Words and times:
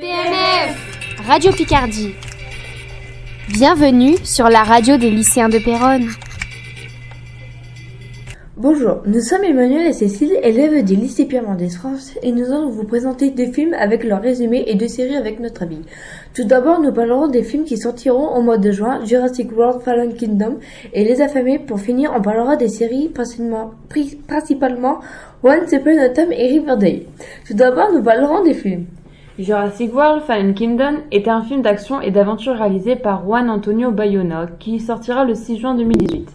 PNF 0.00 1.26
Radio 1.26 1.50
Picardie. 1.50 2.14
Bienvenue 3.48 4.14
sur 4.22 4.48
la 4.48 4.62
radio 4.62 4.96
des 4.96 5.10
lycéens 5.10 5.48
de 5.48 5.58
Péronne. 5.58 6.06
Bonjour, 8.56 9.02
nous 9.06 9.20
sommes 9.20 9.42
Emmanuel 9.42 9.88
et 9.88 9.92
Cécile, 9.92 10.38
élèves 10.42 10.84
du 10.84 10.94
lycée 10.94 11.24
Pierre 11.26 11.42
Mendès 11.42 11.70
France, 11.70 12.14
et 12.22 12.30
nous 12.30 12.46
allons 12.46 12.70
vous 12.70 12.84
présenter 12.84 13.30
deux 13.30 13.50
films 13.50 13.74
avec 13.74 14.04
leur 14.04 14.22
résumé 14.22 14.64
et 14.68 14.76
deux 14.76 14.86
séries 14.86 15.16
avec 15.16 15.40
notre 15.40 15.64
avis. 15.64 15.82
Tout 16.32 16.44
d'abord, 16.44 16.80
nous 16.80 16.92
parlerons 16.92 17.26
des 17.26 17.42
films 17.42 17.64
qui 17.64 17.76
sortiront 17.76 18.36
au 18.36 18.42
mois 18.42 18.58
de 18.58 18.70
juin, 18.70 19.04
Jurassic 19.04 19.50
World 19.56 19.82
Fallen 19.82 20.14
Kingdom 20.14 20.58
et 20.92 21.02
Les 21.02 21.20
Affamés. 21.20 21.58
Pour 21.58 21.80
finir, 21.80 22.12
on 22.16 22.22
parlera 22.22 22.54
des 22.54 22.68
séries 22.68 23.08
principalement, 23.08 23.72
principalement 24.28 25.00
Once 25.42 25.72
Upon 25.72 25.98
a 25.98 26.08
Time 26.08 26.32
et 26.32 26.48
Riverdale. 26.48 27.02
Tout 27.46 27.54
d'abord, 27.54 27.92
nous 27.92 28.02
parlerons 28.02 28.44
des 28.44 28.54
films. 28.54 28.86
Jurassic 29.38 29.94
World 29.94 30.24
Fallen 30.24 30.52
Kingdom 30.52 30.96
est 31.12 31.28
un 31.28 31.42
film 31.42 31.62
d'action 31.62 32.00
et 32.00 32.10
d'aventure 32.10 32.54
réalisé 32.54 32.96
par 32.96 33.22
Juan 33.22 33.48
Antonio 33.48 33.92
Bayona 33.92 34.48
qui 34.58 34.80
sortira 34.80 35.24
le 35.24 35.36
6 35.36 35.58
juin 35.58 35.76
2018. 35.76 36.28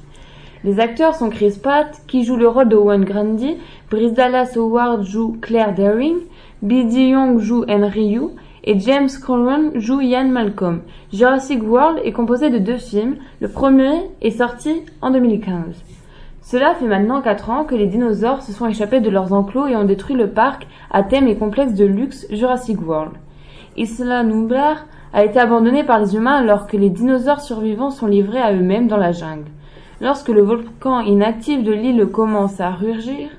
Les 0.63 0.79
acteurs 0.79 1.13
sont 1.13 1.29
Chris 1.29 1.59
Pratt, 1.61 2.01
qui 2.07 2.23
joue 2.23 2.37
le 2.37 2.47
rôle 2.47 2.69
de 2.69 2.77
Owen 2.77 3.03
Grandi, 3.03 3.57
Brice 3.91 4.13
Dallas 4.13 4.53
Howard 4.55 5.03
joue 5.03 5.35
Claire 5.41 5.75
Daring, 5.75 6.15
Bidi 6.61 7.09
Young 7.09 7.39
joue 7.39 7.65
Henry 7.67 8.05
Yu, 8.05 8.29
et 8.63 8.79
James 8.79 9.09
Cameron 9.27 9.71
joue 9.75 9.99
Ian 9.99 10.29
Malcolm. 10.29 10.79
Jurassic 11.11 11.61
World 11.61 11.99
est 12.05 12.13
composé 12.13 12.49
de 12.49 12.57
deux 12.57 12.77
films. 12.77 13.17
Le 13.41 13.49
premier 13.49 14.09
est 14.21 14.31
sorti 14.31 14.83
en 15.01 15.11
2015. 15.11 15.75
Cela 16.43 16.75
fait 16.75 16.87
maintenant 16.87 17.21
4 17.21 17.49
ans 17.49 17.63
que 17.63 17.73
les 17.73 17.87
dinosaures 17.87 18.41
se 18.41 18.51
sont 18.51 18.67
échappés 18.67 18.99
de 18.99 19.09
leurs 19.09 19.31
enclos 19.31 19.67
et 19.67 19.77
ont 19.77 19.85
détruit 19.85 20.17
le 20.17 20.29
parc 20.29 20.67
à 20.91 21.01
thème 21.01 21.29
et 21.29 21.37
complexe 21.37 21.73
de 21.73 21.85
luxe 21.85 22.27
Jurassic 22.29 22.85
World. 22.85 23.13
Isla 23.77 24.23
Nublar 24.23 24.85
a 25.13 25.23
été 25.23 25.39
abandonnée 25.39 25.85
par 25.85 25.99
les 25.99 26.17
humains 26.17 26.35
alors 26.35 26.67
que 26.67 26.75
les 26.75 26.89
dinosaures 26.89 27.39
survivants 27.39 27.91
sont 27.91 28.07
livrés 28.07 28.41
à 28.41 28.51
eux-mêmes 28.51 28.89
dans 28.89 28.97
la 28.97 29.13
jungle. 29.13 29.49
Lorsque 30.01 30.27
le 30.27 30.41
volcan 30.41 30.99
inactif 30.99 31.63
de 31.63 31.71
l'île 31.71 32.07
commence 32.07 32.59
à 32.59 32.71
rugir, 32.71 33.29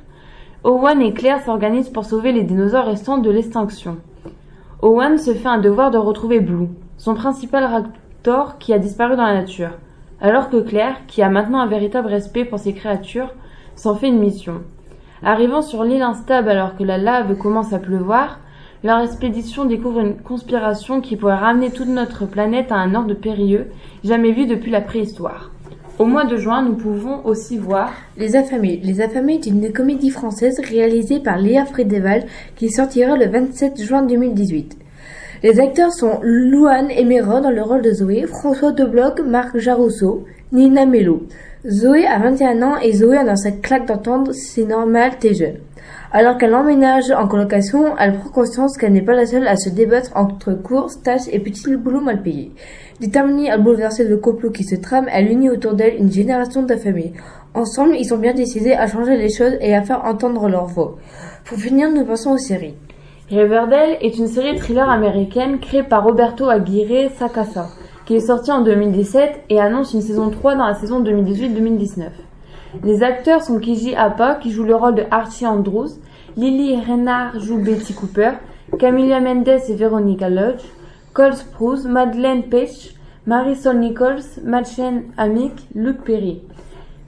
Owen 0.64 1.02
et 1.02 1.12
Claire 1.12 1.42
s'organisent 1.42 1.91
pour 1.91 2.06
sauver 2.06 2.32
les 2.32 2.42
dinosaures 2.42 2.86
restants 2.86 3.19
de 3.19 3.30
l'extinction. 3.30 3.98
Owen 4.80 5.19
se 5.19 5.34
fait 5.34 5.48
un 5.48 5.58
devoir 5.58 5.91
de 5.91 5.98
retrouver 5.98 6.41
Blue, 6.41 6.69
son 6.97 7.14
principal 7.14 7.64
raptor 7.64 8.56
qui 8.56 8.72
a 8.72 8.78
disparu 8.78 9.14
dans 9.14 9.27
la 9.27 9.34
nature, 9.34 9.72
alors 10.25 10.48
que 10.48 10.56
Claire, 10.56 11.03
qui 11.06 11.20
a 11.20 11.28
maintenant 11.28 11.61
un 11.61 11.67
véritable 11.67 12.08
respect 12.08 12.47
pour 12.47 12.58
ces 12.58 12.72
créatures, 12.72 13.34
s'en 13.77 13.94
fait 13.94 14.08
une 14.08 14.19
mission. 14.19 14.62
Arrivant 15.22 15.61
sur 15.61 15.84
l'île 15.84 16.00
instable 16.00 16.48
alors 16.48 16.78
que 16.78 16.83
la 16.83 16.97
lave 16.97 17.36
commence 17.36 17.75
à 17.75 17.78
pleuvoir, 17.78 18.41
leur 18.83 19.00
expédition 19.00 19.66
découvre 19.66 20.00
une 20.00 20.16
conspiration 20.16 21.03
qui 21.03 21.16
pourrait 21.16 21.34
ramener 21.34 21.70
toute 21.70 21.89
notre 21.89 22.25
planète 22.25 22.72
à 22.72 22.77
un 22.77 22.94
ordre 22.94 23.12
périlleux 23.12 23.66
jamais 24.03 24.33
vu 24.33 24.47
depuis 24.47 24.70
la 24.70 24.81
préhistoire. 24.81 25.50
Au 25.98 26.06
mois 26.06 26.25
de 26.25 26.38
juin, 26.38 26.62
nous 26.62 26.75
pouvons 26.75 27.20
aussi 27.27 27.59
voir 27.59 27.92
Les 28.16 28.34
Affamés. 28.34 28.81
Les 28.83 29.03
Affamés 29.03 29.34
est 29.34 29.47
une 29.47 29.75
comédie 29.75 30.09
française 30.09 30.59
réalisée 30.59 31.20
par 31.20 31.36
Léa 31.36 31.66
Frédéval 31.66 32.25
qui 32.56 32.70
sortira 32.70 33.19
le 33.19 33.27
27 33.27 33.83
juin 33.83 34.00
2018. 34.00 34.78
Les 35.42 35.60
acteurs 35.60 35.92
sont 35.92 36.20
Louane 36.22 36.90
Emera 36.90 37.40
dans 37.40 37.50
le 37.50 37.62
rôle 37.62 37.82
de 37.82 37.92
Zoé, 37.92 38.24
François 38.27 38.72
Debloc, 38.72 39.20
Marc 39.20 39.58
Jarousseau, 39.58 40.24
Nina 40.52 40.86
Mello. 40.86 41.26
Zoé 41.66 42.06
a 42.06 42.18
21 42.18 42.62
ans 42.62 42.78
et 42.80 42.92
Zoé 42.92 43.18
a 43.18 43.24
dans 43.24 43.36
sa 43.36 43.50
claque 43.50 43.86
d'entendre 43.86 44.32
c'est 44.32 44.64
normal, 44.64 45.12
t'es 45.18 45.34
jeune. 45.34 45.56
Alors 46.12 46.38
qu'elle 46.38 46.54
emménage 46.54 47.10
en 47.10 47.26
colocation, 47.26 47.96
elle 47.98 48.18
prend 48.18 48.30
conscience 48.30 48.76
qu'elle 48.76 48.92
n'est 48.92 49.02
pas 49.02 49.14
la 49.14 49.26
seule 49.26 49.48
à 49.48 49.56
se 49.56 49.68
débattre 49.68 50.12
entre 50.14 50.54
cours, 50.54 50.91
stages 50.91 51.28
et 51.32 51.41
petits 51.41 51.76
boulots 51.76 52.00
mal 52.00 52.22
payés. 52.22 52.52
Déterminée 53.00 53.50
à 53.50 53.58
bouleverser 53.58 54.04
le 54.04 54.16
complot 54.19 54.50
qui 54.50 54.64
se 54.64 54.76
trame, 54.76 55.08
elle 55.12 55.30
unit 55.30 55.50
autour 55.50 55.74
d'elle 55.74 55.96
une 55.98 56.12
génération 56.12 56.62
d'affamés. 56.62 57.12
Ensemble, 57.54 57.96
ils 57.96 58.06
sont 58.06 58.19
bien 58.19 58.34
décidés 58.34 58.72
à 58.72 58.86
changer 58.86 59.16
les 59.16 59.30
choses 59.30 59.56
et 59.60 59.75
à 59.75 59.82
faire 59.82 60.04
entendre 60.04 60.48
leur 60.48 60.66
voix. 60.66 60.97
Pour 61.44 61.59
finir, 61.59 61.91
nous 61.91 62.04
passons 62.04 62.30
aux 62.30 62.38
séries. 62.38 62.76
Riverdale 63.30 63.96
est 64.02 64.18
une 64.18 64.26
série 64.26 64.58
thriller 64.58 64.90
américaine 64.90 65.58
créée 65.58 65.82
par 65.82 66.04
Roberto 66.04 66.50
Aguirre 66.50 67.10
Sacasa, 67.16 67.68
qui 68.04 68.16
est 68.16 68.20
sortie 68.20 68.52
en 68.52 68.60
2017 68.60 69.44
et 69.48 69.58
annonce 69.58 69.94
une 69.94 70.02
saison 70.02 70.28
3 70.28 70.56
dans 70.56 70.66
la 70.66 70.74
saison 70.74 71.02
2018-2019. 71.02 72.02
Les 72.82 73.02
acteurs 73.02 73.42
sont 73.42 73.58
Kiji 73.58 73.94
Appa, 73.94 74.34
qui 74.34 74.50
joue 74.50 74.64
le 74.64 74.74
rôle 74.74 74.96
de 74.96 75.04
Archie 75.10 75.46
Andrews, 75.46 75.88
Lily 76.36 76.76
Reinhardt 76.76 77.38
joue 77.38 77.56
Betty 77.56 77.94
Cooper, 77.94 78.32
Camilla 78.78 79.20
Mendes 79.20 79.48
et 79.68 79.74
Veronica 79.74 80.28
Lodge, 80.28 80.62
Cole 81.14 81.34
Sprouse, 81.34 81.86
Madeleine 81.86 82.42
Pech, 82.42 82.94
Marisol 83.26 83.78
Nichols, 83.78 84.42
Machen 84.44 85.04
Amick, 85.16 85.54
Luc 85.74 86.02
Perry. 86.04 86.42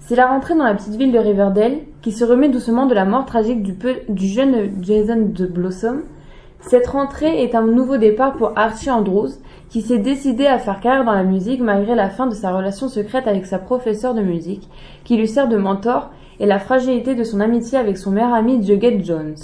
C'est 0.06 0.14
la 0.14 0.28
rentrée 0.28 0.54
dans 0.54 0.62
la 0.62 0.74
petite 0.76 0.94
ville 0.94 1.10
de 1.10 1.18
Riverdale, 1.18 1.78
qui 2.00 2.12
se 2.12 2.24
remet 2.24 2.48
doucement 2.48 2.86
de 2.86 2.94
la 2.94 3.04
mort 3.04 3.26
tragique 3.26 3.64
du, 3.64 4.28
jeune 4.28 4.80
Jason 4.80 5.32
de 5.34 5.46
Blossom. 5.46 6.02
Cette 6.60 6.86
rentrée 6.86 7.42
est 7.42 7.56
un 7.56 7.66
nouveau 7.66 7.96
départ 7.96 8.36
pour 8.36 8.52
Archie 8.54 8.88
Andrews, 8.88 9.30
qui 9.68 9.82
s'est 9.82 9.98
décidé 9.98 10.46
à 10.46 10.60
faire 10.60 10.78
carrière 10.78 11.04
dans 11.04 11.10
la 11.12 11.24
musique 11.24 11.60
malgré 11.60 11.96
la 11.96 12.08
fin 12.08 12.28
de 12.28 12.34
sa 12.34 12.56
relation 12.56 12.86
secrète 12.86 13.26
avec 13.26 13.46
sa 13.46 13.58
professeure 13.58 14.14
de 14.14 14.22
musique, 14.22 14.70
qui 15.02 15.16
lui 15.16 15.26
sert 15.26 15.48
de 15.48 15.56
mentor, 15.56 16.10
et 16.38 16.46
la 16.46 16.60
fragilité 16.60 17.16
de 17.16 17.24
son 17.24 17.40
amitié 17.40 17.76
avec 17.76 17.98
son 17.98 18.12
meilleur 18.12 18.32
ami 18.32 18.64
Jughead 18.64 19.04
Jones. 19.04 19.34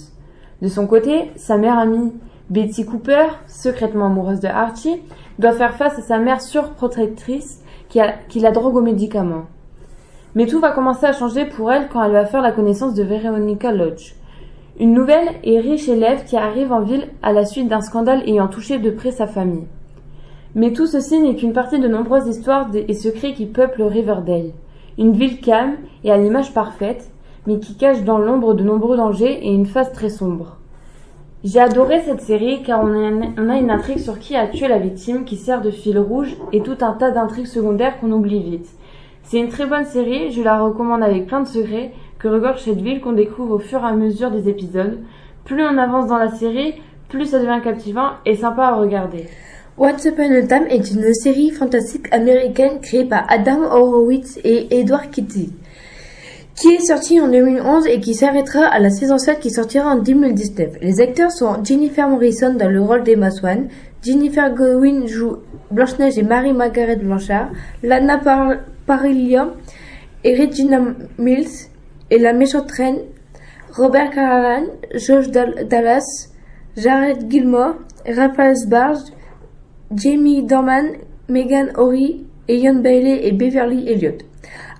De 0.62 0.68
son 0.68 0.86
côté, 0.86 1.32
sa 1.34 1.56
mère 1.56 1.76
amie 1.76 2.12
Betty 2.50 2.86
Cooper, 2.86 3.26
secrètement 3.48 4.06
amoureuse 4.06 4.38
de 4.38 4.46
Archie, 4.46 5.02
doit 5.40 5.54
faire 5.54 5.74
face 5.74 5.98
à 5.98 6.02
sa 6.02 6.18
mère 6.18 6.40
surprotectrice 6.40 7.64
qui, 7.88 7.98
qui 8.28 8.38
la 8.38 8.52
drogue 8.52 8.76
aux 8.76 8.80
médicaments. 8.80 9.46
Mais 10.34 10.46
tout 10.46 10.60
va 10.60 10.70
commencer 10.70 11.04
à 11.06 11.12
changer 11.12 11.44
pour 11.44 11.70
elle 11.70 11.88
quand 11.88 12.02
elle 12.02 12.12
va 12.12 12.24
faire 12.24 12.40
la 12.40 12.52
connaissance 12.52 12.94
de 12.94 13.02
Veronica 13.02 13.70
Lodge, 13.70 14.14
une 14.80 14.94
nouvelle 14.94 15.28
et 15.44 15.60
riche 15.60 15.88
élève 15.88 16.24
qui 16.24 16.36
arrive 16.36 16.72
en 16.72 16.80
ville 16.80 17.08
à 17.22 17.32
la 17.32 17.44
suite 17.44 17.68
d'un 17.68 17.82
scandale 17.82 18.22
ayant 18.26 18.48
touché 18.48 18.78
de 18.78 18.90
près 18.90 19.10
sa 19.10 19.26
famille. 19.26 19.66
Mais 20.54 20.72
tout 20.72 20.86
ceci 20.86 21.20
n'est 21.20 21.36
qu'une 21.36 21.52
partie 21.52 21.80
de 21.80 21.88
nombreuses 21.88 22.28
histoires 22.28 22.68
et 22.74 22.94
secrets 22.94 23.34
qui 23.34 23.46
peuplent 23.46 23.82
Riverdale, 23.82 24.52
une 24.98 25.12
ville 25.12 25.40
calme 25.40 25.76
et 26.04 26.10
à 26.10 26.16
l'image 26.16 26.54
parfaite, 26.54 27.10
mais 27.46 27.58
qui 27.58 27.76
cache 27.76 28.02
dans 28.02 28.18
l'ombre 28.18 28.54
de 28.54 28.62
nombreux 28.62 28.96
dangers 28.96 29.46
et 29.46 29.52
une 29.52 29.66
face 29.66 29.92
très 29.92 30.10
sombre. 30.10 30.58
J'ai 31.44 31.58
adoré 31.58 32.00
cette 32.02 32.20
série 32.20 32.62
car 32.62 32.84
on 32.84 33.50
a, 33.50 33.56
une 33.58 33.70
intrigue 33.70 33.98
sur 33.98 34.18
qui 34.20 34.36
a 34.36 34.46
tué 34.46 34.68
la 34.68 34.78
victime 34.78 35.24
qui 35.24 35.36
sert 35.36 35.60
de 35.60 35.72
fil 35.72 35.98
rouge 35.98 36.36
et 36.52 36.60
tout 36.60 36.76
un 36.82 36.92
tas 36.92 37.10
d'intrigues 37.10 37.46
secondaires 37.46 37.98
qu'on 37.98 38.12
oublie 38.12 38.42
vite. 38.42 38.68
C'est 39.24 39.38
une 39.38 39.48
très 39.48 39.66
bonne 39.66 39.84
série, 39.84 40.30
je 40.30 40.42
la 40.42 40.60
recommande 40.60 41.02
avec 41.02 41.26
plein 41.26 41.40
de 41.40 41.48
secrets 41.48 41.92
que 42.18 42.28
regorge 42.28 42.62
cette 42.62 42.80
ville 42.80 43.00
qu'on 43.00 43.12
découvre 43.12 43.54
au 43.56 43.58
fur 43.58 43.80
et 43.80 43.86
à 43.86 43.92
mesure 43.92 44.30
des 44.30 44.48
épisodes. 44.48 45.00
Plus 45.44 45.64
on 45.64 45.78
avance 45.78 46.06
dans 46.06 46.18
la 46.18 46.30
série, 46.30 46.74
plus 47.08 47.26
ça 47.26 47.38
devient 47.38 47.60
captivant 47.62 48.10
et 48.26 48.36
sympa 48.36 48.64
à 48.64 48.74
regarder. 48.74 49.26
Once 49.78 50.04
Upon 50.04 50.30
a 50.30 50.42
Time 50.42 50.66
est 50.68 50.90
une 50.90 51.14
série 51.14 51.50
fantastique 51.50 52.06
américaine 52.12 52.80
créée 52.80 53.06
par 53.06 53.24
Adam 53.28 53.62
Horowitz 53.62 54.38
et 54.44 54.80
Edward 54.80 55.10
Kitty, 55.10 55.50
qui 56.54 56.68
est 56.68 56.86
sortie 56.86 57.20
en 57.20 57.28
2011 57.28 57.86
et 57.86 57.98
qui 57.98 58.14
s'arrêtera 58.14 58.66
à 58.66 58.78
la 58.78 58.90
saison 58.90 59.16
7 59.16 59.40
qui 59.40 59.50
sortira 59.50 59.94
en 59.94 59.96
2019. 59.96 60.76
Les 60.82 61.00
acteurs 61.00 61.30
sont 61.30 61.64
Jennifer 61.64 62.06
Morrison 62.06 62.54
dans 62.54 62.68
le 62.68 62.82
rôle 62.82 63.02
d'Emma 63.02 63.30
Swan, 63.30 63.68
Jennifer 64.02 64.54
Goodwin 64.54 65.06
joue 65.06 65.38
Blanche-Neige 65.70 66.18
et 66.18 66.22
Marie-Margaret 66.22 66.96
Blanchard, 66.96 67.48
Lana 67.82 68.18
Par 68.18 68.56
Parilla 68.86 69.54
et 70.24 70.36
Regina 70.36 70.80
Mills 71.18 71.68
et 72.10 72.18
la 72.18 72.32
méchante 72.32 72.70
reine, 72.72 72.98
Robert 73.70 74.10
Callahan, 74.10 74.66
George 74.94 75.30
Dallas, 75.30 76.28
Jared 76.76 77.30
Gilmore, 77.30 77.76
Raphaël 78.06 78.56
Sbarge, 78.56 79.12
Jamie 79.94 80.42
Dorman, 80.42 80.92
Megan 81.28 81.72
Horry, 81.76 82.24
Ian 82.48 82.76
Bailey 82.76 83.26
et 83.26 83.32
Beverly 83.32 83.88
Elliott. 83.88 84.24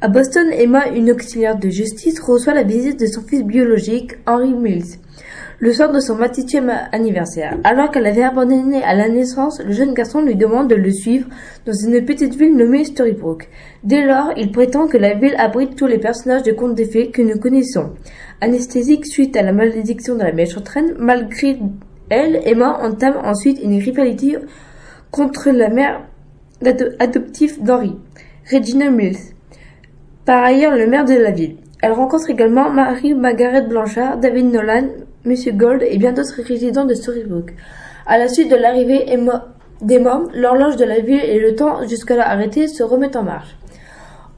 À 0.01 0.09
Boston, 0.09 0.49
Emma, 0.53 0.89
une 0.89 1.11
auxiliaire 1.11 1.59
de 1.59 1.69
justice, 1.69 2.21
reçoit 2.21 2.55
la 2.55 2.65
visite 2.65 2.99
de 3.01 3.07
son 3.07 3.23
fils 3.23 3.45
biologique, 3.45 4.13
Henry 4.27 4.53
Mills 4.53 4.99
le 5.63 5.73
soir 5.73 5.93
de 5.93 6.01
son 6.01 6.19
28e 6.19 6.89
anniversaire. 6.91 7.57
Alors 7.63 7.93
qu'elle 7.93 8.07
avait 8.07 8.25
abandonné 8.25 8.83
à 8.83 8.97
la 8.97 9.09
naissance, 9.09 9.63
le 9.65 9.71
jeune 9.71 9.95
garçon 9.95 10.21
lui 10.21 10.35
demande 10.35 10.69
de 10.69 10.75
le 10.75 10.91
suivre 10.91 11.29
dans 11.65 11.73
une 11.73 12.05
petite 12.05 12.35
ville 12.35 12.57
nommée 12.57 12.85
Storybrooke. 12.85 13.49
Dès 13.85 14.05
lors, 14.05 14.33
il 14.37 14.51
prétend 14.51 14.89
que 14.89 14.97
la 14.97 15.15
ville 15.15 15.37
abrite 15.39 15.77
tous 15.77 15.87
les 15.87 15.99
personnages 15.99 16.43
de 16.43 16.51
contes 16.51 16.75
des 16.75 16.87
fées 16.87 17.13
que 17.13 17.23
nous 17.23 17.39
connaissons. 17.39 17.91
Anesthésique 18.41 19.07
suite 19.07 19.37
à 19.37 19.43
la 19.43 19.53
malédiction 19.53 20.17
de 20.17 20.25
la 20.25 20.33
méchante 20.33 20.69
reine, 20.69 20.95
malgré 20.99 21.61
elle, 22.11 22.41
Emma 22.45 22.81
entame 22.83 23.19
ensuite 23.23 23.61
une 23.63 23.79
rivalité 23.79 24.39
contre 25.13 25.51
la 25.51 25.69
mère 25.69 26.09
adoptive 26.99 27.63
d'Henry, 27.63 27.95
Regina 28.53 28.91
Mills. 28.91 29.33
Par 30.25 30.43
ailleurs, 30.43 30.75
le 30.75 30.89
maire 30.89 31.05
de 31.05 31.15
la 31.15 31.31
ville. 31.31 31.59
Elle 31.81 31.93
rencontre 31.93 32.31
également 32.31 32.69
Marie 32.69 33.15
Margaret 33.15 33.63
Blanchard, 33.63 34.19
David 34.19 34.53
Nolan, 34.53 34.89
Monsieur 35.25 35.53
Gold 35.53 35.85
et 35.89 35.99
bien 35.99 36.13
d'autres 36.13 36.43
résidents 36.43 36.85
de 36.85 36.95
Storybrooke. 36.95 37.55
À 38.07 38.19
la 38.19 38.27
suite 38.27 38.51
de 38.51 38.57
l'arrivée 38.57 39.07
des 39.81 40.01
morts, 40.01 40.29
l'horloge 40.35 40.75
de 40.75 40.85
la 40.85 40.99
ville 40.99 41.23
et 41.23 41.39
le 41.39 41.55
temps 41.55 41.87
jusque-là 41.87 42.29
arrêté 42.29 42.67
se 42.67 42.83
remettent 42.83 43.15
en 43.15 43.23
marche. 43.23 43.57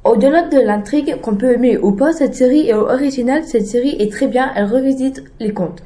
Au-delà 0.04 0.42
de 0.42 0.58
l'intrigue 0.58 1.22
qu'on 1.22 1.36
peut 1.36 1.52
aimer 1.52 1.78
ou 1.78 1.92
pas, 1.92 2.12
cette 2.12 2.34
série 2.34 2.68
est 2.68 2.74
originale, 2.74 3.44
cette 3.44 3.66
série 3.66 3.96
est 3.98 4.12
très 4.12 4.26
bien, 4.26 4.50
elle 4.54 4.66
revisite 4.66 5.24
les 5.40 5.54
contes, 5.54 5.82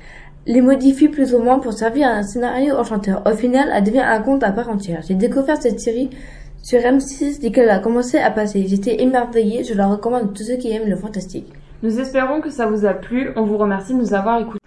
les 0.47 0.61
modifie 0.61 1.07
plus 1.07 1.33
ou 1.33 1.39
moins 1.39 1.61
pour 1.61 1.75
servir 1.75 2.09
à 2.09 2.15
un 2.15 2.25
scénario 2.25 2.75
enchanteur. 2.75 3.23
Au 3.25 3.37
final, 3.37 3.71
elle 3.73 3.85
devient 3.85 4.01
un 4.01 4.21
conte 4.21 4.43
à 4.43 4.51
part 4.51 4.69
entière. 4.69 5.03
J'ai 5.07 5.15
découvert 5.15 5.63
cette 5.63 5.79
série 5.79 6.11
sur 6.61 6.81
M6 6.81 7.41
dès 7.41 7.53
qu'elle 7.53 7.71
a 7.71 7.79
commencé 7.79 8.19
à 8.19 8.33
passer. 8.33 8.67
J'étais 8.67 9.01
émerveillée, 9.01 9.63
je 9.63 9.75
la 9.75 9.87
recommande 9.87 10.25
à 10.25 10.35
tous 10.35 10.43
ceux 10.43 10.57
qui 10.57 10.73
aiment 10.73 10.89
le 10.89 10.97
fantastique. 10.97 11.53
Nous 11.85 12.01
espérons 12.01 12.41
que 12.41 12.51
ça 12.51 12.67
vous 12.67 12.85
a 12.85 12.95
plu, 12.95 13.31
on 13.37 13.45
vous 13.45 13.59
remercie 13.59 13.95
de 13.95 13.99
nous 13.99 14.13
avoir 14.13 14.41
écoutés. 14.41 14.58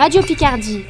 Radio 0.00 0.22
Picardie 0.22 0.82